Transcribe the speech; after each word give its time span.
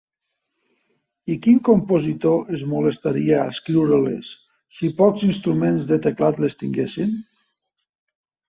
I 1.33 1.35
quin 1.47 1.59
compositor 1.67 2.49
es 2.57 2.63
molestaria 2.71 3.37
a 3.41 3.45
escriure-les, 3.57 4.31
si 4.79 4.91
pocs 5.03 5.29
instruments 5.31 5.91
de 5.93 6.01
teclat 6.07 6.43
les 6.47 6.59
tinguessin? 6.63 7.17